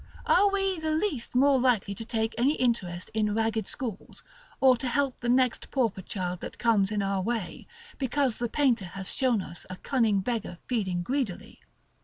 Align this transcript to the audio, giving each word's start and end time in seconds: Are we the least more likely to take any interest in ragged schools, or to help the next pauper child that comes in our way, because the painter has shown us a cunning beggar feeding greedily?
Are 0.25 0.49
we 0.49 0.79
the 0.79 0.89
least 0.89 1.35
more 1.35 1.59
likely 1.59 1.93
to 1.93 2.03
take 2.03 2.33
any 2.35 2.55
interest 2.55 3.11
in 3.13 3.35
ragged 3.35 3.67
schools, 3.67 4.23
or 4.59 4.75
to 4.77 4.87
help 4.87 5.19
the 5.19 5.29
next 5.29 5.69
pauper 5.69 6.01
child 6.01 6.39
that 6.39 6.57
comes 6.57 6.91
in 6.91 7.03
our 7.03 7.21
way, 7.21 7.67
because 7.99 8.37
the 8.39 8.49
painter 8.49 8.85
has 8.85 9.13
shown 9.13 9.43
us 9.43 9.63
a 9.69 9.75
cunning 9.75 10.21
beggar 10.21 10.57
feeding 10.65 11.03
greedily? 11.03 11.59